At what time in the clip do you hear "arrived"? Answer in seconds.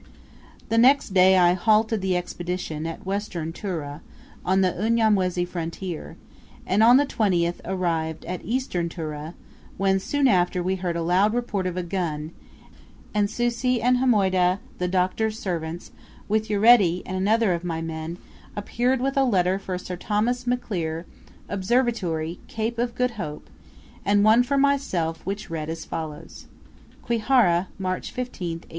7.65-8.25